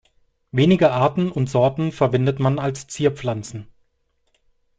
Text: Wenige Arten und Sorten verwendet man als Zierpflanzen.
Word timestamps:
Wenige 0.51 0.91
Arten 0.91 1.31
und 1.31 1.47
Sorten 1.47 1.91
verwendet 1.91 2.39
man 2.39 2.57
als 2.57 2.87
Zierpflanzen. 2.87 3.67